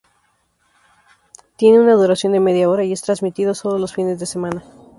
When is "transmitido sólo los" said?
3.03-3.93